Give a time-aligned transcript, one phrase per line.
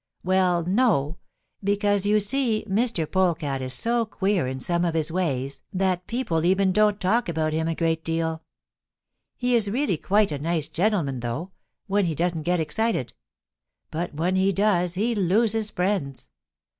[0.23, 1.19] "Well, no,
[1.63, 3.05] because you see Mr.
[3.05, 7.53] Polecat is so queer in some of his ways that people even don't talk about
[7.53, 8.41] him a great deal.
[9.37, 11.51] He is really quite a nice gentleman, though,
[11.85, 13.13] when he doesn't get excited.
[13.91, 16.31] But when he does he loses friends.